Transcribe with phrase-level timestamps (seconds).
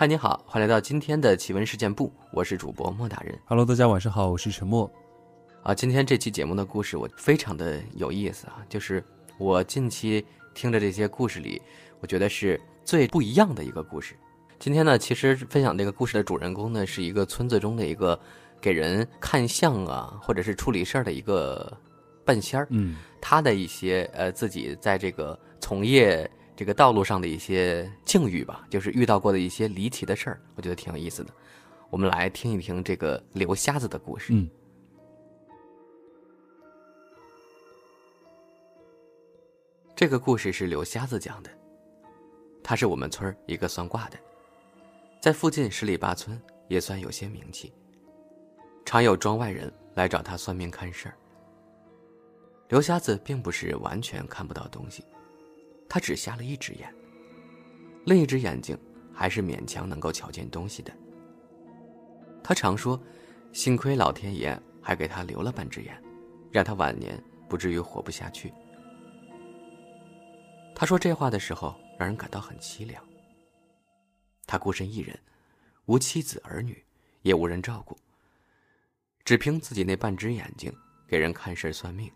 [0.00, 3.36] 嗨，你好，欢迎来到今天的奇闻事件部，我是主播莫大人。
[3.46, 4.88] Hello，大家晚上好，我是陈默。
[5.64, 9.02] 啊，今天这期节目的故事我非常的有意思啊，就是
[9.38, 10.24] 我近期
[10.54, 11.60] 听的这些故事里，
[11.98, 14.14] 我觉得是最不一样的一个故事。
[14.60, 18.16] 今天呢，其实分享这个故事的主人公呢，是一个村子中的一个
[18.60, 21.76] 给人看相啊，或者是处理事儿的一个
[22.24, 22.68] 半仙儿。
[22.70, 31.32] 嗯，他的一些呃自己在这个从业这个道路上的一些境遇吧，就是遇到过的一些离奇的事儿，我觉得挺有意思的。
[31.88, 34.32] 我们来听一听这个刘瞎子的故事。
[34.32, 34.50] 嗯，
[39.94, 41.50] 这个故事是刘瞎子讲的，
[42.60, 44.18] 他是我们村一个算卦的，
[45.20, 47.72] 在附近十里八村也算有些名气，
[48.84, 51.14] 常有庄外人来找他算命看事儿。
[52.66, 55.04] 刘瞎子并不是完全看不到东西，
[55.88, 56.94] 他只瞎了一只眼，
[58.04, 58.78] 另一只眼睛
[59.12, 60.92] 还是勉强能够瞧见东西的。
[62.42, 63.00] 他常说
[63.52, 66.02] ：“幸亏老天爷还给他留了半只眼，
[66.50, 68.52] 让他晚年不至于活不下去。”
[70.74, 73.02] 他说这话的时候，让人感到很凄凉。
[74.46, 75.18] 他孤身一人，
[75.86, 76.84] 无妻子儿女，
[77.22, 77.96] 也无人照顾，
[79.24, 80.72] 只凭自己那半只眼睛
[81.06, 82.10] 给人看事算命，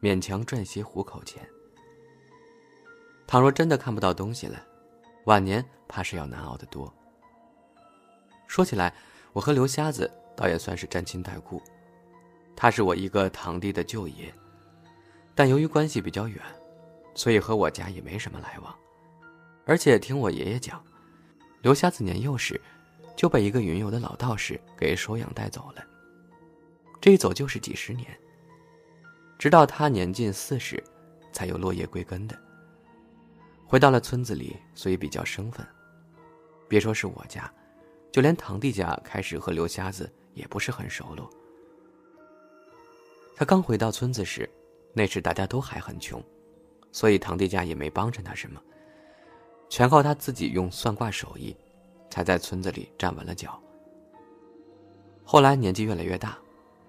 [0.00, 1.48] 勉强赚些糊口钱。
[3.34, 4.64] 倘若真的看不到东西了，
[5.24, 6.94] 晚年怕是要难熬得多。
[8.46, 8.94] 说起来，
[9.32, 11.60] 我和刘瞎子倒也算是沾亲带故，
[12.54, 14.32] 他是我一个堂弟的舅爷，
[15.34, 16.40] 但由于关系比较远。
[17.16, 18.72] 所以和我家也没什么来往，
[19.66, 20.80] 而且听我爷爷讲，
[21.60, 22.60] 刘瞎子年幼时
[23.16, 25.84] 就被一个云游的老道士给收养带走了，
[27.00, 28.16] 这一走就是几十年，
[29.36, 30.80] 直到他年近四十，
[31.32, 32.43] 才有落叶归根的。
[33.74, 35.66] 回到了村子里，所以比较生分。
[36.68, 37.52] 别说是我家，
[38.12, 41.28] 就连堂弟家开始和刘瞎子也不是很熟络。
[43.34, 44.48] 他刚回到村子时，
[44.92, 46.22] 那时大家都还很穷。
[46.92, 48.62] 所以堂弟家也没帮衬他什么，
[49.68, 51.56] 全靠他自己用算卦手艺，
[52.08, 53.60] 才在村子里站稳了脚。
[55.24, 56.38] 后来年纪越来越大，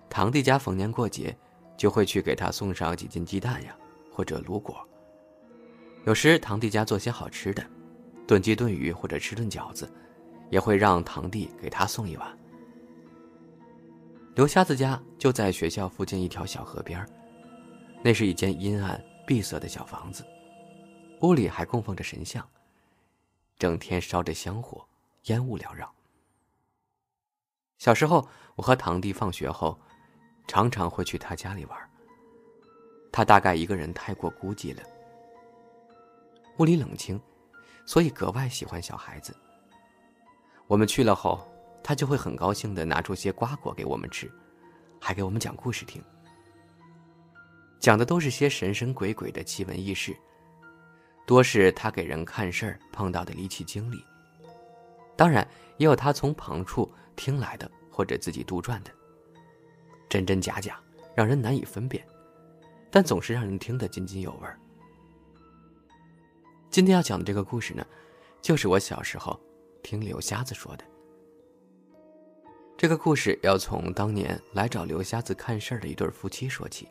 [0.08, 1.36] 堂弟家逢年过节，
[1.76, 3.76] 就会去给他送上几斤鸡蛋呀，
[4.12, 4.88] 或者卤果。
[6.06, 7.66] 有时堂弟家做些好吃的，
[8.28, 9.92] 炖鸡炖鱼或者吃顿饺子，
[10.52, 12.38] 也会让堂弟给他送一碗。
[14.36, 17.04] 刘瞎子家就在学校附近一条小河边
[18.04, 19.04] 那是一间阴暗。
[19.28, 20.24] 闭塞的小房子，
[21.22, 22.48] 屋里还供奉着神像，
[23.58, 24.88] 整天烧着香火，
[25.24, 25.92] 烟雾缭绕。
[27.80, 29.80] 小时候，我和堂弟放学后，
[30.48, 31.90] 常常会去他家里玩。
[33.12, 34.84] 他大概一个人太过孤寂了。
[36.58, 37.20] 屋里冷清，
[37.86, 39.36] 所以格外喜欢小孩子。
[40.68, 41.46] 我们去了后，
[41.84, 44.32] 他就会很高兴的拿出些瓜果给我们吃，
[45.00, 46.02] 还给我们讲故事听。
[47.80, 50.16] 讲的都是些神神鬼鬼的奇闻异事，
[51.26, 54.04] 多是他给人看事儿碰到的离奇经历。
[55.16, 58.92] 当然，也有他从旁处听来的或者自己杜撰的，
[60.10, 60.80] 真真假假，
[61.14, 62.04] 让人难以分辨，
[62.90, 64.58] 但总是让人听得津津有味儿。
[66.76, 67.88] 今天要讲的这个故事呢，
[68.42, 69.40] 就是我小时候
[69.82, 70.84] 听刘瞎子说的。
[72.76, 76.90] 这个故事要从当年来找刘瞎子看事儿的一对夫妻说起。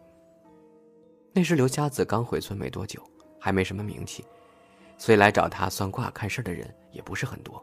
[1.34, 2.98] 那时刘瞎子刚回村没多久，
[3.38, 4.24] 还没什么名气，
[4.96, 7.62] 所以来找他算卦看事儿的人也不是很多。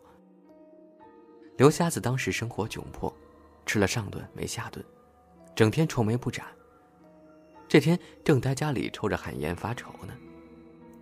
[1.57, 3.11] 刘瞎子当时生活窘迫，
[3.65, 4.85] 吃了上顿没下顿，
[5.55, 6.45] 整天愁眉不展。
[7.67, 10.13] 这天正在家里抽着旱烟发愁呢，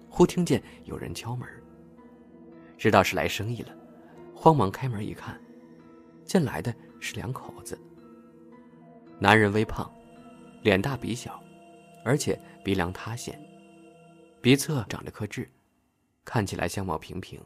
[0.09, 1.47] 忽听见有人敲门，
[2.77, 3.75] 知道是来生意了，
[4.33, 5.39] 慌忙开门一看，
[6.25, 7.79] 见来的是两口子。
[9.19, 9.89] 男人微胖，
[10.63, 11.41] 脸大鼻小。
[12.05, 13.37] 而且鼻梁塌陷，
[14.41, 15.47] 鼻侧长着颗痣，
[16.23, 17.39] 看起来相貌平平。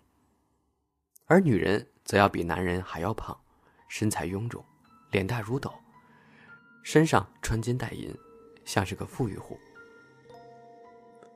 [1.26, 3.36] 而女人则要比男人还要胖，
[3.90, 4.64] 身材臃肿，
[5.10, 5.74] 脸大如斗，
[6.84, 8.16] 身上穿金戴银，
[8.64, 9.58] 像是个富裕户。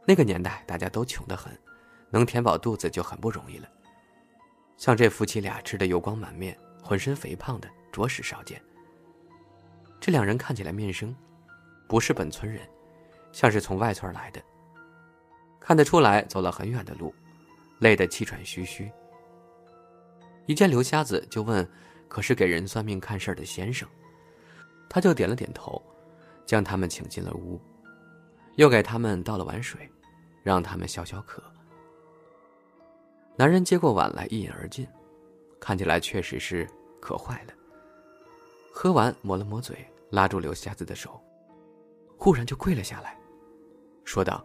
[0.08, 1.52] 那个年代大家都穷得很，
[2.10, 3.68] 能填饱肚子就很不容易了。
[4.78, 8.62] 像这夫妻俩吃的油光满面，浑身肥胖的，着实少见。
[10.00, 11.14] 这两人看起来面生，
[11.90, 12.66] 不是本村人。
[13.34, 14.42] 像是从外村来的，
[15.60, 17.14] 看得出来走了很远的路，
[17.80, 18.90] 累得气喘吁吁。
[20.46, 21.70] 一见刘瞎子就问
[22.08, 23.88] ：“可是给人算命看事儿的先生？”
[24.90, 25.80] 他就点了点头，
[26.46, 27.62] 将他们请进了屋，
[28.56, 29.88] 又给他们倒了碗水，
[30.48, 31.44] 让他们消消渴。
[33.36, 34.88] 男人接过碗来，一饮而尽，
[35.60, 36.66] 看起来确实是
[37.02, 37.54] 渴坏了。
[38.72, 41.22] 喝完，抹了抹嘴，拉住刘瞎子的手，
[42.18, 43.20] 忽然就跪了下来，
[44.06, 44.42] 说道：“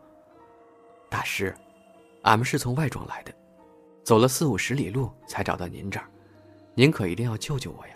[1.09, 1.55] 大师，
[2.23, 3.33] 俺们是从外庄来的，
[4.03, 6.11] 走了四五十里路才找到您这儿，
[6.75, 7.95] 您可一定要救救我呀！”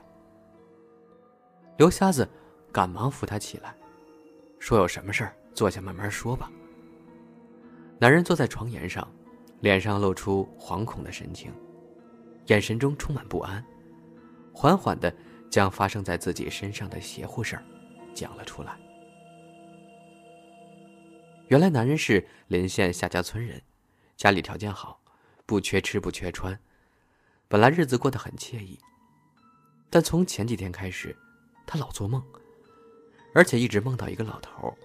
[1.76, 2.28] 刘瞎子
[2.70, 3.74] 赶忙扶他起来，
[4.60, 6.48] 说：“有什么事儿，坐下慢慢说吧。”
[7.98, 9.10] 男人坐在床沿上，
[9.60, 11.50] 脸上露出惶恐的神情，
[12.46, 13.64] 眼神中充满不安，
[14.52, 15.14] 缓缓的
[15.50, 17.64] 将发生在自己身上的邪乎事儿
[18.14, 18.78] 讲了出来。
[21.48, 23.62] 原来男人是临县夏家村人，
[24.14, 25.00] 家里条件好，
[25.46, 26.58] 不缺吃不缺穿，
[27.48, 28.78] 本来日子过得很惬意。
[29.88, 31.16] 但从前几天开始，
[31.66, 32.22] 他老做梦，
[33.32, 34.76] 而且一直梦到一个老头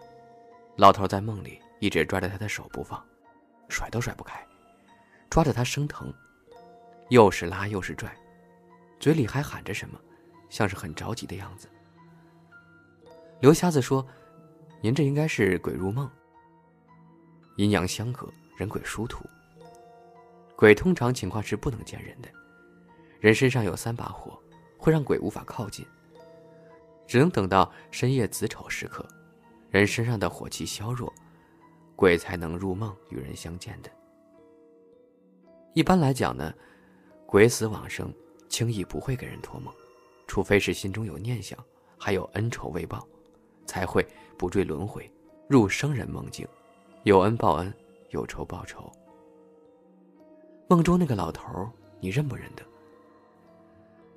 [0.78, 1.61] 老头在梦里。
[1.82, 3.04] 一直抓着他的手不放，
[3.68, 4.40] 甩都甩不开，
[5.32, 6.14] 抓着他生疼，
[7.10, 8.16] 又是拉又是拽，
[9.00, 10.00] 嘴里还喊着什么，
[10.48, 11.68] 像是很着急的样子。
[13.40, 14.08] 刘瞎子说
[14.80, 16.08] ：“您这应该是鬼入梦。
[17.56, 19.26] 阴阳相隔，人鬼殊途。
[20.56, 22.30] 鬼通常情况是不能见人的，
[23.20, 24.40] 人身上有三把火，
[24.78, 25.84] 会让鬼无法靠近。
[27.08, 29.04] 只能等到深夜子丑时刻，
[29.72, 31.12] 人身上的火气消弱。”
[32.02, 33.92] 鬼才能入梦与人相见的。
[35.76, 36.52] 一般来讲呢，
[37.28, 38.12] 鬼死往生
[38.50, 39.72] 轻易不会给人托梦，
[40.26, 41.56] 除非是心中有念想，
[42.00, 43.08] 还有恩仇未报，
[43.68, 44.04] 才会
[44.36, 45.08] 不坠轮回，
[45.48, 46.48] 入生人梦境，
[47.04, 47.72] 有恩报恩，
[48.10, 48.92] 有仇报仇。
[50.68, 51.70] 梦中那个老头，
[52.00, 52.64] 你认不认得？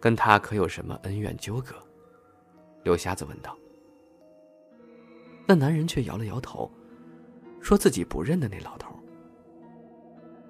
[0.01, 1.75] 跟他可有什么恩怨纠葛？
[2.83, 3.55] 刘瞎子问道。
[5.45, 6.71] 那男人却摇了摇头。
[7.65, 8.95] 说自己不认得那老头。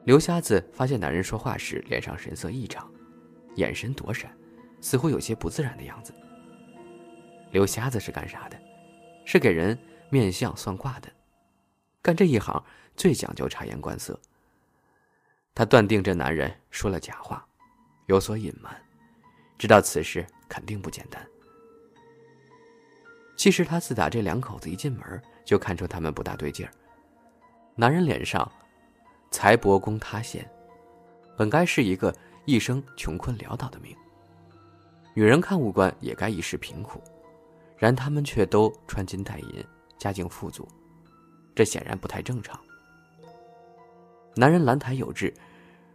[0.04, 2.92] 刘瞎子发现男人说话时脸上神色异常，
[3.54, 4.36] 眼神躲闪，
[4.80, 6.12] 似乎有些不自然的样子。
[7.52, 8.60] 刘瞎子是干啥的？
[9.24, 9.78] 是给人
[10.10, 11.08] 面相算卦的。
[12.02, 12.60] 干这一行
[12.96, 14.18] 最讲究察言观色。
[15.54, 17.46] 他断定这男人说了假话，
[18.06, 18.74] 有所隐瞒，
[19.56, 21.24] 知道此事肯定不简单。
[23.36, 26.72] 其实他自打这两口子一进门，就看出他们不大对劲儿。
[27.76, 28.48] 男人脸上，
[29.32, 30.48] 财帛宫塌陷，
[31.36, 33.92] 本该是一个一生穷困潦倒的命。
[35.12, 37.02] 女人看五官也该一世贫苦，
[37.76, 39.64] 然他们却都穿金戴银，
[39.98, 40.68] 家境富足，
[41.52, 42.56] 这显然不太正常。
[44.36, 45.34] 男人兰台有志，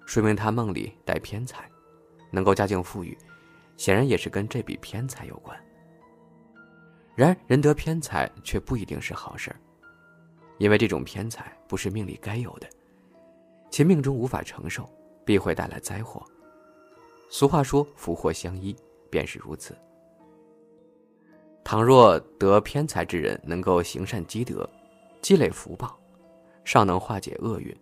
[0.06, 1.70] 说明他梦里带偏财，
[2.30, 3.18] 能够家境富裕，
[3.78, 5.58] 显然也是跟这笔偏财有关。
[7.16, 9.56] 然人得偏财却不一定是好事儿。
[10.60, 12.70] 因为这种偏财不是命里该有的，
[13.72, 14.88] 其命中无法承受，
[15.26, 16.22] 必会带来灾祸。
[17.30, 18.76] 俗话说“福祸相依”，
[19.10, 19.76] 便是如此。
[21.64, 24.70] 倘若得偏财之人能够行善积德，
[25.22, 25.98] 积累福报，
[26.66, 27.74] 尚能化解厄运；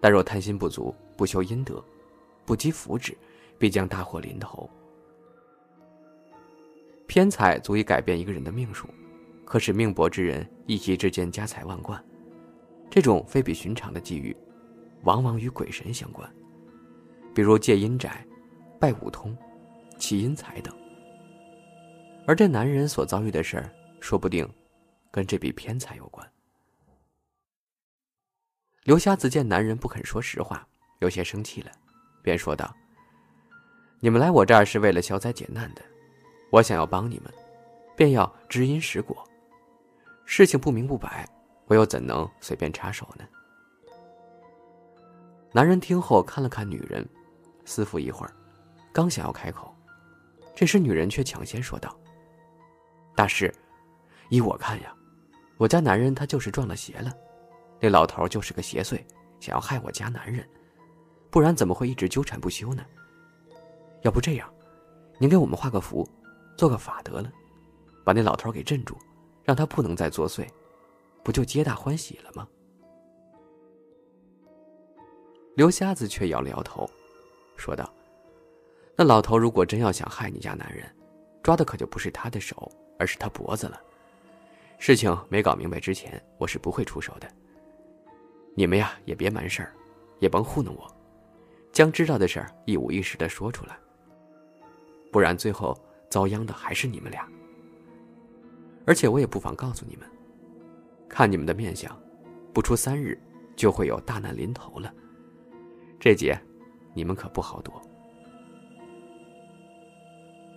[0.00, 1.82] 但若贪心不足，不修阴德，
[2.44, 3.16] 不积福祉，
[3.58, 4.70] 必将大祸临头。
[7.08, 8.86] 偏财足以改变一个人的命数。
[9.48, 12.04] 可使命薄之人一夕之间家财万贯，
[12.90, 14.36] 这种非比寻常的际遇，
[15.04, 16.30] 往往与鬼神相关，
[17.34, 18.22] 比如借阴宅、
[18.78, 19.34] 拜五通、
[19.96, 20.76] 祈阴财等。
[22.26, 24.46] 而这男人所遭遇的事儿，说不定
[25.10, 26.30] 跟这笔偏财有关。
[28.84, 30.68] 刘瞎子见男人不肯说实话，
[30.98, 31.72] 有些生气了，
[32.20, 32.70] 便说道
[33.98, 35.80] ：“你们来我这儿是为了消灾解难的，
[36.50, 37.32] 我想要帮你们，
[37.96, 39.16] 便要知因识果。”
[40.30, 41.26] 事情不明不白，
[41.68, 43.24] 我又怎能随便插手呢？
[45.52, 47.08] 男人听后看了看女人，
[47.64, 48.32] 思忖一会儿，
[48.92, 49.74] 刚想要开口，
[50.54, 51.98] 这时女人却抢先说道
[53.16, 53.52] ：“大师，
[54.28, 54.94] 依我看呀，
[55.56, 57.10] 我家男人他就是撞了邪了，
[57.80, 59.02] 那老头就是个邪祟，
[59.40, 60.46] 想要害我家男人，
[61.30, 62.84] 不然怎么会一直纠缠不休呢？
[64.02, 64.52] 要不这样，
[65.16, 66.06] 您给我们画个符，
[66.54, 67.32] 做个法得了，
[68.04, 68.94] 把那老头给镇住。”
[69.48, 70.46] 让他不能再作祟，
[71.22, 72.46] 不就皆大欢喜了吗？
[75.56, 76.86] 刘瞎子却摇了摇头，
[77.56, 77.90] 说道
[78.94, 80.84] ：“那老头如果真要想害你家男人，
[81.42, 83.80] 抓的可就不是他的手，而是他脖子了。
[84.76, 87.26] 事情没搞明白之前，我是不会出手的。
[88.54, 89.72] 你们呀，也别瞒事儿，
[90.18, 90.94] 也甭糊弄我，
[91.72, 93.78] 将知道的事儿一五一十的说出来，
[95.10, 95.74] 不然最后
[96.10, 97.26] 遭殃的还是你们俩。”
[98.88, 100.08] 而且我也不妨告诉你们，
[101.10, 101.94] 看你们的面相，
[102.54, 103.20] 不出三日，
[103.54, 104.90] 就会有大难临头了。
[106.00, 106.40] 这劫，
[106.94, 107.82] 你们可不好躲。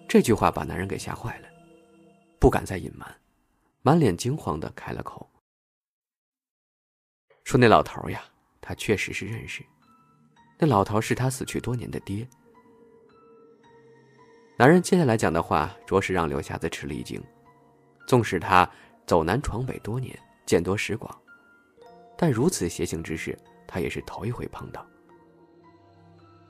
[0.07, 1.47] 这句话把男人给吓坏了，
[2.39, 3.13] 不敢再隐瞒，
[3.81, 5.29] 满脸惊慌的开了口，
[7.43, 8.23] 说：“那老头呀，
[8.61, 9.61] 他确实是认识。
[10.57, 12.25] 那老头是他死去多年的爹。”
[14.55, 17.21] 男人接下来讲的话，着实让刘瞎子吃了一惊。
[18.11, 18.69] 纵使他
[19.07, 20.13] 走南闯北多年，
[20.45, 21.17] 见多识广，
[22.17, 24.85] 但如此邪性之事，他也是头一回碰到。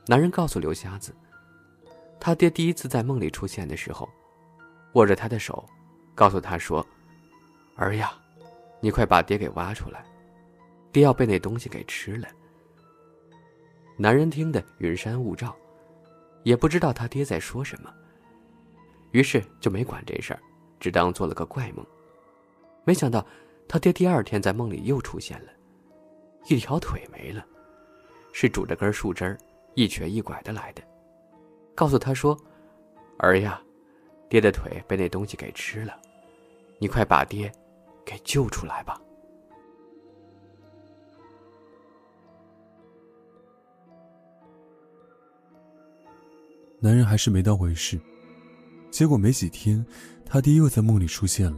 [0.08, 1.14] 男人告诉刘瞎子，
[2.20, 4.10] 他爹第一次在梦里出现的时候，
[4.94, 5.64] 握着他的手，
[6.16, 6.84] 告诉他说
[7.78, 8.12] ：“儿呀，
[8.80, 10.04] 你快把爹给挖出来，
[10.92, 12.28] 爹要被那东西给吃了。”
[13.98, 15.56] 男人听得云山雾罩，
[16.42, 17.94] 也不知道他爹在说什么，
[19.12, 20.42] 于是就没管这事儿，
[20.82, 21.86] 只当做了个怪梦。
[22.84, 23.26] 没想到
[23.70, 25.52] 他爹第二天在梦里又出现了，
[26.48, 27.46] 一条腿没了，
[28.34, 29.38] 是拄着根树枝。
[29.74, 30.84] 一瘸一拐的来的，
[31.74, 32.38] 告诉他说
[33.20, 33.62] ：“儿呀，
[34.28, 35.98] 爹的腿被那东西给吃了，
[36.78, 37.50] 你快把爹
[38.04, 39.02] 给救出来吧。”
[46.82, 47.98] 男人还是没当回事，
[48.90, 49.86] 结果没几天，
[50.32, 51.58] 他爹又在梦里出现了。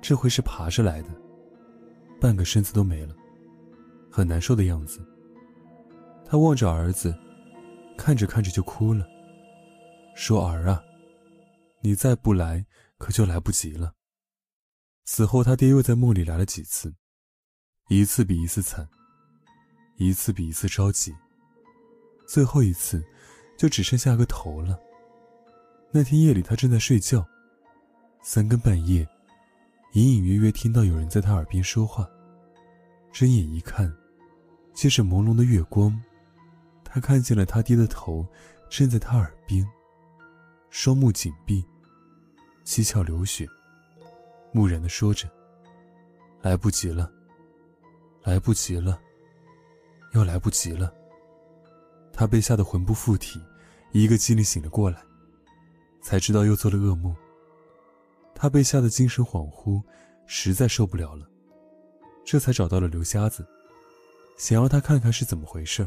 [0.00, 1.10] 这回是爬着来的，
[2.20, 3.14] 半个身子都没了，
[4.10, 5.00] 很难受的样子。
[6.26, 7.16] 他望着儿子，
[7.96, 9.06] 看着看着就哭了，
[10.16, 10.82] 说：“儿啊，
[11.82, 12.66] 你再不来，
[12.98, 13.92] 可就来不及了。”
[15.06, 16.92] 此后，他爹又在梦里来了几次，
[17.86, 18.88] 一次比一次惨，
[19.98, 21.14] 一次比一次着急。
[22.26, 23.00] 最后一次，
[23.56, 24.76] 就只剩下个头了。
[25.92, 27.24] 那天夜里，他正在睡觉，
[28.24, 29.06] 三更半夜，
[29.94, 32.08] 隐隐约约听到有人在他耳边说话。
[33.12, 33.92] 睁眼一看，
[34.72, 36.00] 借着朦胧的月光。
[36.84, 38.24] 他看见了他爹的头，
[38.70, 39.68] 枕在他耳边，
[40.70, 41.64] 双目紧闭，
[42.62, 43.44] 七窍流血，
[44.52, 45.28] 木然的说着
[46.42, 47.10] ：“来不及了，
[48.22, 49.00] 来不及了，
[50.12, 50.94] 要来不及了。”
[52.14, 53.40] 他被吓得魂不附体，
[53.90, 55.02] 一个机灵醒了过来，
[56.00, 57.12] 才知道又做了噩梦。
[58.42, 59.80] 他被吓得精神恍惚，
[60.26, 61.24] 实在受不了了，
[62.24, 63.46] 这才找到了刘瞎子，
[64.36, 65.86] 想要他看看是怎么回事。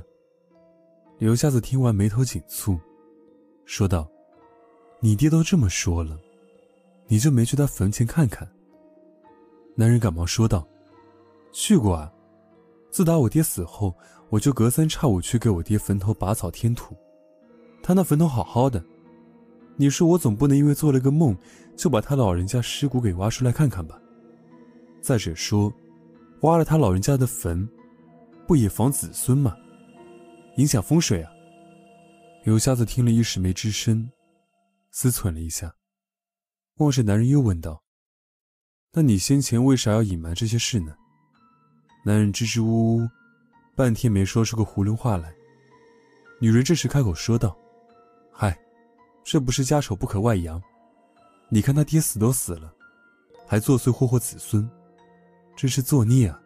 [1.17, 2.79] 刘瞎子听完，眉头紧蹙，
[3.65, 4.09] 说道
[5.03, 6.17] ：“你爹都这么说了，
[7.07, 8.49] 你就没去他坟前看看？”
[9.75, 10.65] 男人赶忙说道
[11.51, 12.09] ：“去过啊，
[12.89, 13.93] 自打我爹死后，
[14.29, 16.95] 我就隔三差五去给我爹坟头拔草添土。
[17.83, 18.81] 他那坟头好好的，
[19.75, 21.35] 你说我总不能因为做了个梦，
[21.75, 23.99] 就把他老人家尸骨给挖出来看看吧？
[25.01, 25.71] 再者说，
[26.41, 27.67] 挖了他老人家的坟，
[28.47, 29.55] 不也防子孙吗？”
[30.57, 31.31] 影响风水啊！
[32.43, 34.09] 刘瞎子听了一时没吱声，
[34.91, 35.75] 思忖了一下，
[36.77, 37.83] 望着男人又问道
[38.93, 40.95] ：“那你先前为啥要隐瞒这些事呢？”
[42.05, 43.09] 男人支支吾吾，
[43.75, 45.33] 半天没说出个囫囵话来。
[46.39, 47.57] 女人这时开口说道
[48.31, 48.57] ：“嗨，
[49.23, 50.61] 这不是家丑不可外扬？
[51.49, 52.73] 你看他爹死都死了，
[53.47, 54.69] 还作祟祸祸子孙，
[55.55, 56.39] 真是作孽啊！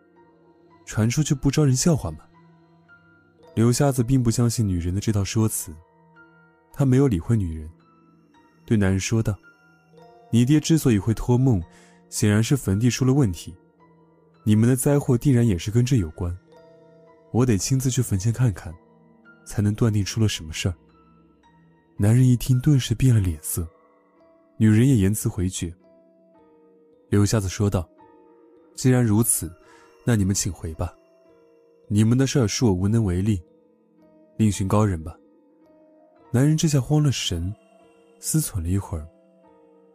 [0.86, 2.20] 传出去不招人笑话吗？”
[3.56, 5.74] 刘瞎子并不相信女人的这套说辞，
[6.72, 7.70] 他没有理会女人，
[8.66, 9.36] 对男人说道
[10.32, 11.62] ：“你爹之所以会托梦，
[12.10, 13.56] 显然是坟地出了问题，
[14.44, 16.38] 你们的灾祸定然也是跟这有关。
[17.32, 18.74] 我得亲自去坟前看看，
[19.46, 20.76] 才能断定出了什么事儿。”
[21.98, 23.68] 男人一听，顿时变了脸色，
[24.62, 25.74] 女人也言辞回绝。
[27.08, 27.90] 刘瞎子说道
[28.76, 29.50] ：“既然如此，
[30.04, 30.94] 那你们请回吧。”
[31.88, 33.42] 你们的事儿恕我无能为力，
[34.36, 35.18] 另寻高人吧。
[36.30, 37.56] 男人这下慌了神，
[38.20, 39.08] 思忖了一会儿，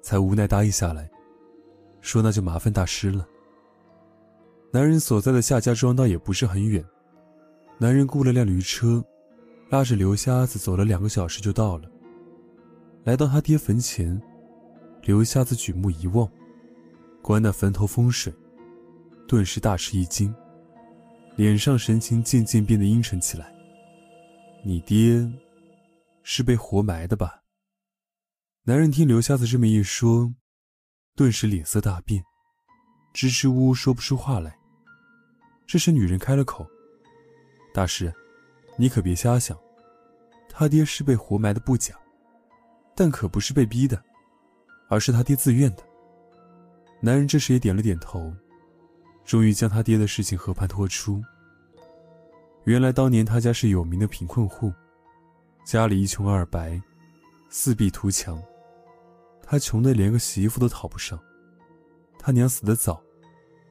[0.01, 1.11] 才无奈答应下来，
[2.01, 3.29] 说：“那就麻烦大师了。”
[4.73, 6.83] 男人所在的夏家庄倒也不是很远，
[7.77, 9.05] 男人雇了辆驴车，
[9.69, 11.91] 拉着刘瞎子走了两个小时就到了。
[13.05, 14.19] 来到他爹坟前，
[15.05, 16.27] 刘瞎子举目一望，
[17.21, 18.35] 观那坟头风水，
[19.29, 20.35] 顿时大吃一惊。
[21.37, 23.55] 脸上神情渐渐变得阴沉起来。
[24.65, 25.31] 你爹
[26.23, 27.43] 是被活埋的吧？
[28.63, 30.33] 男人听刘瞎子这么一说，
[31.15, 32.25] 顿时脸色大变，
[33.13, 34.57] 支支吾吾说不出话来。
[35.67, 36.67] 这时女人开了口
[37.75, 38.11] ：“大师，
[38.79, 39.55] 你可别瞎想，
[40.49, 41.95] 他爹是被活埋的不假，
[42.95, 44.03] 但可不是被逼的，
[44.89, 45.83] 而是他爹自愿的。”
[47.01, 48.33] 男人这时也点了点头。
[49.25, 51.23] 终于将他爹的事情和盘托出。
[52.65, 54.71] 原来当年他家是有名的贫困户，
[55.65, 56.79] 家里一穷二白，
[57.49, 58.39] 四壁图墙，
[59.43, 61.19] 他穷的连个媳妇都讨不上。
[62.19, 63.03] 他娘死得早，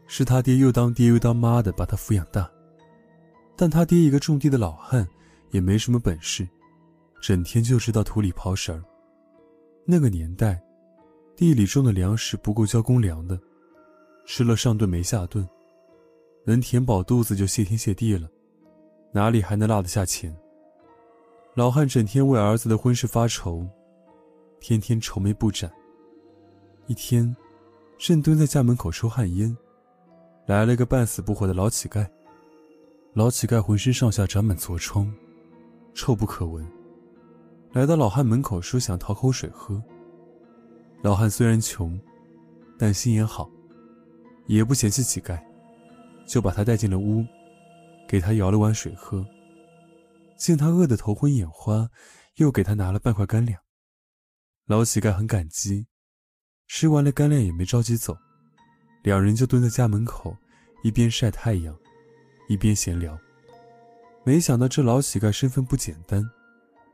[0.08, 2.50] 是他爹又当爹又当妈的把他抚养大。
[3.56, 5.08] 但他爹一个种地的老汉，
[5.52, 6.50] 也没什么本事，
[7.22, 8.84] 整天就知道土里刨食儿。
[9.86, 10.60] 那个年代，
[11.36, 13.40] 地里种的粮食不够交公粮的，
[14.26, 15.48] 吃了上顿没下顿，
[16.46, 18.30] 能填饱肚子就谢天谢地了，
[19.12, 20.36] 哪里还能落得下钱？
[21.56, 23.68] 老汉整天为儿子的婚事发愁，
[24.60, 25.72] 天天愁眉不展。
[26.88, 27.36] 一天，
[27.98, 29.56] 正蹲在家门口抽旱烟，
[30.46, 32.08] 来了个半死不活的老乞丐。
[33.14, 35.12] 老乞丐浑身上下长满痤疮，
[35.94, 36.68] 臭不可闻。
[37.72, 39.82] 来到老汉门口，说想讨口水喝。
[41.04, 42.00] 老汉虽然穷，
[42.80, 43.52] 但心眼好，
[44.48, 45.38] 也不嫌弃乞丐，
[46.26, 47.26] 就把他带进了屋，
[48.08, 49.26] 给他舀了碗水喝。
[50.38, 51.90] 见他饿得头昏眼花，
[52.36, 53.60] 又给他拿了半块干粮。
[54.66, 55.88] 老乞丐很感激，
[56.68, 58.18] 吃完了干粮也没着急走，
[59.04, 60.34] 两人就蹲在家门口，
[60.84, 61.78] 一边晒太阳。
[62.48, 63.20] 一边闲聊，
[64.24, 66.24] 没想到这老乞丐身份不简单，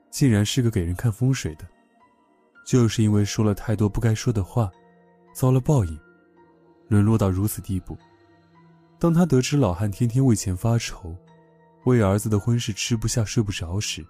[0.10, 1.68] 竟然是个给人看风水的。
[2.70, 4.70] 就是因为说了太多不该说的话，
[5.34, 6.00] 遭了报应，
[6.88, 7.98] 沦落到如此地步。
[9.00, 11.18] 当他得知老汉天天为钱发愁，
[11.86, 14.06] 为儿子的婚事吃不下睡不着时，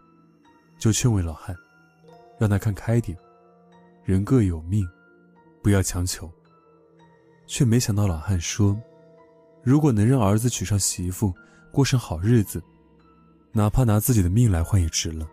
[0.77, 1.55] 就劝慰老汉，
[2.37, 3.17] 让他看开点，
[4.03, 4.85] 人各有命，
[5.63, 6.29] 不要强求。
[7.47, 8.77] 却没想到老汉说。
[9.63, 11.33] 如果能让儿子娶上媳妇，
[11.71, 12.61] 过上好日子，
[13.53, 15.25] 哪怕拿自己的命来换也值了。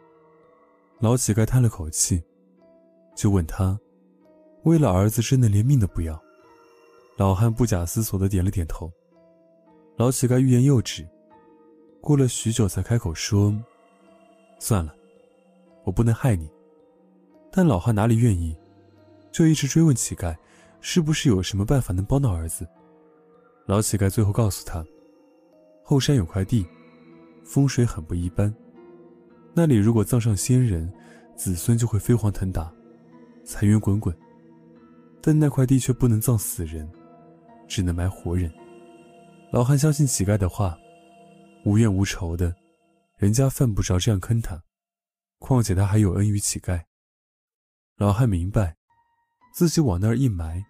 [1.01, 2.23] 老乞丐叹了口气，
[3.17, 3.77] 就问他
[4.63, 6.23] ：“为了儿子，真的连命都不要？”
[7.17, 8.93] 老汉不假思索的点了点头。
[9.97, 11.09] 老乞丐欲言又止，
[12.03, 13.53] 过了许久才开口说
[14.61, 14.95] ：“算了，
[15.83, 16.49] 我不能害你。”
[17.51, 18.55] 但老汉哪里愿意，
[19.33, 20.37] 就一直追问乞丐
[20.83, 22.69] ：“是不是有什么办法能帮到儿子？”
[23.65, 24.85] 老乞丐最后告诉他
[25.83, 26.67] ：“后山有块地，
[27.43, 28.55] 风水很不一般。
[29.55, 30.93] 那里如果葬上先人，
[31.35, 32.71] 子孙就会飞黄腾达，
[33.47, 34.15] 财源滚滚。
[35.23, 36.87] 但那块地却不能葬死人，
[37.67, 38.53] 只能埋活人。”
[39.51, 40.77] 老汉相信乞丐的话，
[41.65, 42.55] 无怨无仇的，
[43.17, 44.61] 人家犯不着这样坑他。
[45.39, 46.83] 况且他还有恩于乞丐。
[47.97, 48.77] 老汉明白，
[49.55, 50.63] 自己往那儿一埋，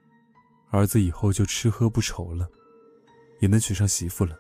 [0.70, 2.46] 儿子以后就吃喝不愁了。
[3.40, 4.38] 也能娶上媳妇了。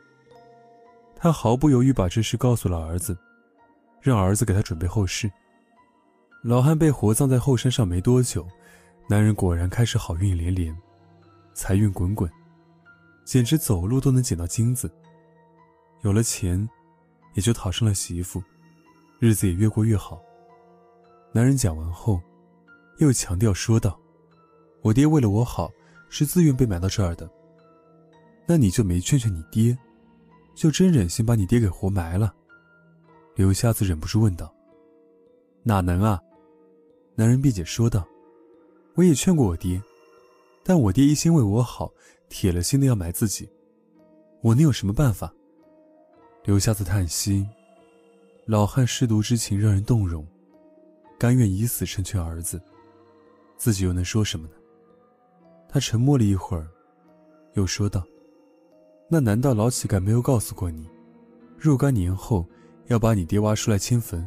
[1.14, 3.16] 他毫不犹豫把这事告诉了儿子，
[4.00, 5.30] 让儿子给他准备后事。
[6.46, 8.46] 老汉被活葬在后山上没多久，
[9.08, 10.72] 男人果然开始好运连连，
[11.54, 12.30] 财运滚滚，
[13.24, 14.88] 简直走路都能捡到金子。
[16.02, 16.68] 有了钱，
[17.34, 18.40] 也就讨上了媳妇，
[19.18, 20.22] 日子也越过越好。
[21.32, 22.20] 男人讲完后，
[22.98, 23.98] 又强调说道
[24.82, 25.68] ：“我爹为了我好，
[26.08, 27.28] 是自愿被埋到这儿的。”
[28.46, 29.76] 那你就没劝劝你爹，
[30.54, 32.32] 就真忍心把你爹给活埋了？
[33.34, 34.54] 刘瞎子忍不住问道。
[35.64, 36.22] 哪能啊？
[37.16, 38.06] 男人辩解说道。
[38.94, 39.82] 我也劝过我爹，
[40.62, 41.92] 但我爹一心为我好，
[42.30, 43.46] 铁了心的要埋自己，
[44.40, 45.30] 我能有什么办法？
[46.44, 47.46] 刘瞎子叹息。
[48.46, 50.26] 老汉舐犊之情让人动容，
[51.18, 52.58] 甘愿以死成全儿子，
[53.58, 54.54] 自己又能说什么呢？
[55.68, 56.66] 他沉默了一会儿，
[57.52, 58.02] 又说道。
[59.10, 60.88] 那难道老乞丐没有告诉过你，
[61.58, 62.46] 若干年后
[62.86, 64.26] 要把你爹挖出来迁坟？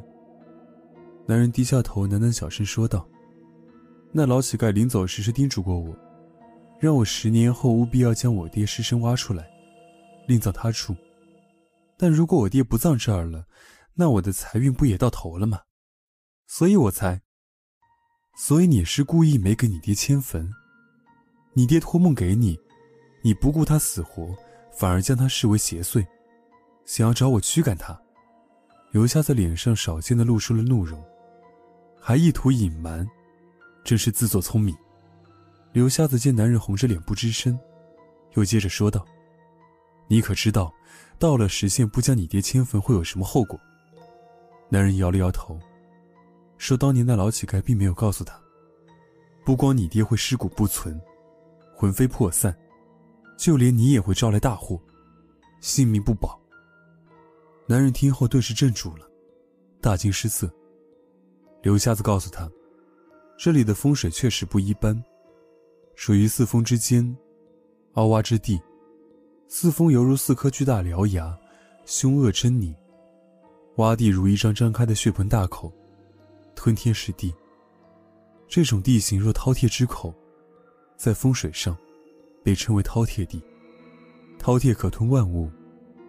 [1.29, 3.07] 男人低下头，喃喃小声说道
[4.11, 5.95] ：“那老乞丐临走时是叮嘱过我，
[6.79, 9.47] 让我十年后务必要将我爹尸身挖出来，
[10.27, 10.95] 另葬他处。
[11.99, 13.45] 但如果我爹不葬这儿了，
[13.93, 15.59] 那我的财运不也到头了吗？
[16.47, 17.21] 所以我才……
[18.35, 20.51] 所以你是故意没给你爹迁坟？
[21.53, 22.57] 你爹托梦给你，
[23.21, 24.35] 你不顾他死活。”
[24.75, 26.03] 反而将他视为邪祟，
[26.85, 28.01] 想要找我驱赶他。
[28.91, 31.03] 刘瞎子脸上少见的露出了怒容，
[31.99, 33.07] 还意图隐瞒，
[33.83, 34.75] 真是自作聪明。
[35.71, 37.57] 刘瞎子见男人红着脸不吱声，
[38.35, 39.05] 又接着说道
[40.07, 40.73] ：“你可知道，
[41.17, 43.59] 到了时限不将你爹迁坟会有什么后果？”
[44.69, 45.59] 男人摇了摇头，
[46.57, 48.39] 说：“当年那老乞丐并没有告诉他，
[49.45, 50.99] 不光你爹会尸骨不存，
[51.75, 52.55] 魂飞魄散。”
[53.37, 54.77] 就连你也会招来大祸，
[55.61, 56.37] 性命不保。
[57.67, 59.09] 男人听后顿时怔住了，
[59.79, 60.53] 大惊失色。
[61.61, 62.49] 刘瞎子告诉他，
[63.37, 65.01] 这里的风水确实不一般，
[65.93, 67.15] 属于四峰之间，
[67.93, 68.59] 凹洼之地，
[69.47, 71.37] 四峰犹如四颗巨大獠牙，
[71.85, 72.73] 凶恶狰狞，
[73.75, 75.71] 洼地如一张张开的血盆大口，
[76.55, 77.33] 吞天噬地。
[78.47, 80.13] 这种地形若饕餮之口，
[80.95, 81.77] 在风水上
[82.41, 83.43] 被称为饕餮地。
[84.39, 85.51] 饕餮可吞万物，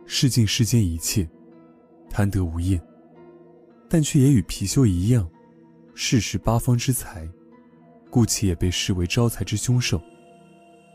[0.07, 1.29] 噬尽世间一切，
[2.09, 2.81] 贪得无厌。
[3.89, 5.29] 但却也与貔貅一样，
[6.03, 7.29] 世事八方之财，
[8.09, 10.01] 故其也被视为招财之凶兽。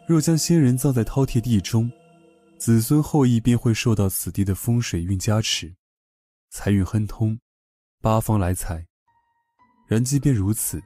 [0.07, 1.89] 若将先人葬在饕餮地中，
[2.57, 5.71] 子孙后裔便会受到此地的风水运加持，
[6.49, 7.39] 财运亨通，
[8.01, 8.83] 八方来财。
[9.87, 10.81] 然即便如此，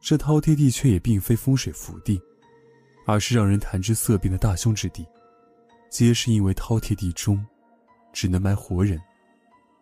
[0.00, 2.18] 这饕餮地却也并非风水福地，
[3.06, 5.06] 而是让人谈之色变的大凶之地，
[5.90, 7.44] 皆是因为饕餮地中
[8.14, 8.98] 只能埋活人，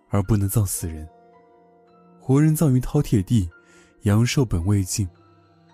[0.08, 1.08] 而不能葬死人。
[2.18, 3.48] 活人葬于饕餮地，
[4.02, 5.06] 阳寿本未尽，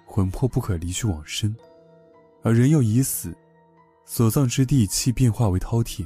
[0.05, 1.55] 魂魄不可离去往生；
[2.43, 3.33] 而人又已死，
[4.05, 6.05] 所葬之地气变化为饕餮，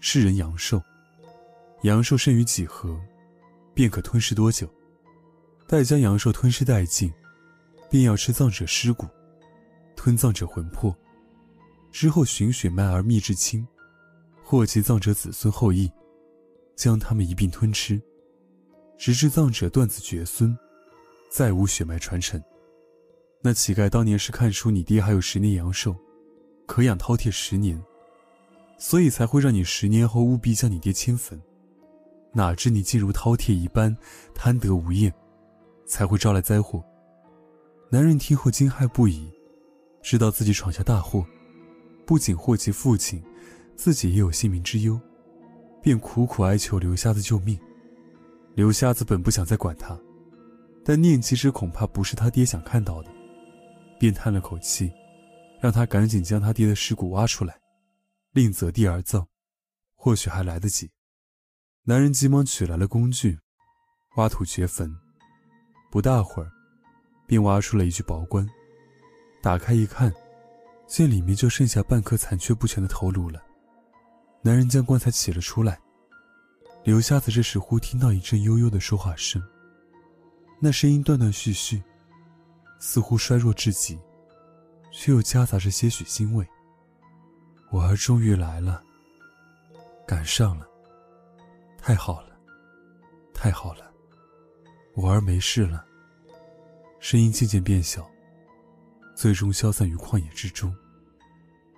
[0.00, 0.80] 是人阳寿。
[1.82, 2.98] 阳寿剩余几何，
[3.74, 4.66] 便可吞噬多久。
[5.66, 7.12] 待将阳寿吞噬殆尽，
[7.90, 9.06] 便要吃葬者尸骨，
[9.94, 10.96] 吞葬者魂魄，
[11.92, 13.66] 之后寻血脉而觅至亲，
[14.42, 15.90] 或其葬者子孙后裔，
[16.76, 18.00] 将他们一并吞吃。
[18.96, 20.56] 直至葬者断子绝孙，
[21.36, 22.42] 再无血脉传承。
[23.42, 25.94] 那乞丐当年是看出你爹还有十年阳寿，
[26.64, 27.78] 可养饕餮十年，
[28.78, 31.38] 所以才会让你十年后务必将你爹迁坟。
[32.32, 33.94] 哪知你竟如饕餮一般
[34.34, 35.12] 贪得无厌，
[35.84, 36.82] 才会招来灾祸。
[37.90, 39.30] 男人听后惊骇不已，
[40.00, 41.22] 知道自己闯下大祸，
[42.06, 43.22] 不仅祸及父亲，
[43.74, 44.98] 自己也有性命之忧，
[45.82, 47.60] 便苦苦哀求刘瞎子救命。
[48.54, 50.00] 刘瞎子本不想再管他，
[50.88, 53.10] 但念及之恐怕不是他爹想看到的，
[53.98, 54.92] 便叹了口气，
[55.60, 57.58] 让他赶紧将他爹的尸骨挖出来，
[58.30, 59.26] 另择地而葬，
[59.96, 60.88] 或许还来得及。
[61.82, 63.36] 男人急忙取来了工具，
[64.14, 64.94] 挖土掘坟，
[65.90, 66.52] 不大会儿，
[67.26, 68.48] 便挖出了一具薄棺，
[69.42, 70.14] 打开一看，
[70.86, 73.42] 见里面就剩下半颗残缺不全的头颅了。
[74.40, 75.80] 男人将棺材起了出来。
[76.84, 79.42] 刘瞎子这时忽听到一阵悠悠的说话声，
[80.58, 81.82] 那声音断断续续，
[82.78, 83.98] 似乎衰弱至极，
[84.90, 86.46] 却又夹杂着些许欣慰。
[87.70, 88.82] 我儿终于来了，
[90.06, 90.66] 赶上了，
[91.76, 92.38] 太好了，
[93.34, 93.92] 太好了，
[94.94, 95.84] 我儿没事了。
[97.00, 98.08] 声音渐渐变小，
[99.14, 100.74] 最终消散于旷野之中。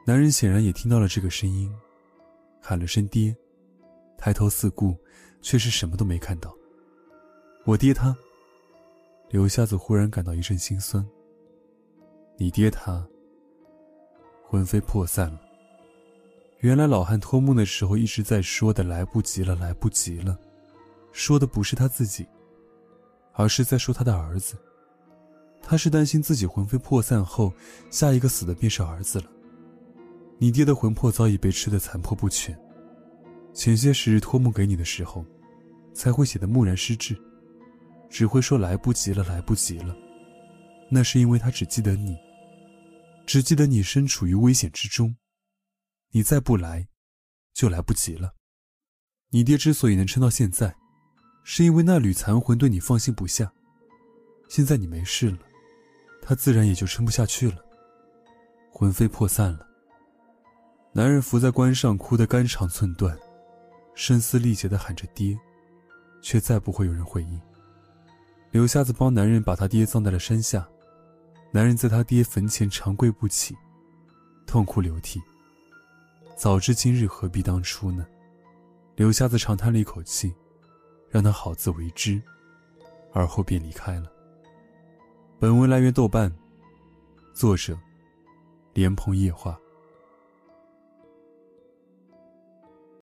[0.07, 1.75] 男人显然也听到了这个声音，
[2.63, 3.37] 喊了声“爹”。
[4.17, 4.97] 抬头四顾，
[5.43, 6.55] 却是什么都没看到。
[7.65, 8.17] 我爹他。
[9.31, 11.07] 刘瞎子忽然感到一阵心酸。
[12.39, 13.07] 你爹他
[14.43, 15.41] 魂飞魄散了。
[16.61, 20.39] 原来老汉托梦的时候一直在说的“来不及了，来不及了”，
[21.13, 22.27] 说的不是他自己，
[23.35, 24.57] 而是在说他的儿子。
[25.61, 27.53] 他是担心自己魂飞魄散后，
[27.91, 29.27] 下一个死的便是儿子了。
[30.39, 32.59] 你爹的魂魄早已被吃得残破不全。
[33.53, 35.25] 前些时日托梦给你的时候，
[35.93, 37.15] 才会写的木然失智，
[38.11, 39.97] 只会说来不及了，来不及了。
[40.91, 42.17] 那是因为他只记得你，
[43.27, 45.17] 只记得你身处于危险之中，
[46.11, 46.89] 你再不来，
[47.53, 48.35] 就来不及了。
[49.31, 50.75] 你爹之所以能撑到现在，
[51.45, 53.53] 是因为那缕残魂对你放心不下。
[54.49, 55.39] 现在你没事了，
[56.23, 57.59] 他自然也就撑不下去了，
[58.73, 59.69] 魂飞魄散了。
[60.95, 63.17] 男人伏在棺上，哭得肝肠寸断。
[63.95, 65.39] 声嘶力竭地喊着“爹”，
[66.23, 67.39] 却再不会有人回应。
[68.51, 70.67] 刘瞎子帮男人把他爹葬在了山下，
[71.53, 73.55] 男人在他爹坟前长跪不起，
[74.47, 75.21] 痛哭流涕。
[76.35, 78.07] 早知今日，何必当初呢？
[78.97, 80.35] 刘瞎子长叹了一口气，
[81.11, 82.21] 让他好自为之，
[83.13, 84.11] 而后便离开了。
[85.39, 86.35] 本文来源豆瓣，
[87.35, 87.79] 作者：
[88.73, 89.59] 莲蓬夜话。